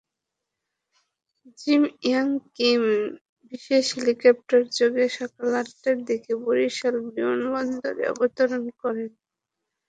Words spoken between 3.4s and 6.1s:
বিশেষ হেলিকপ্টারযোগে সকাল আটটার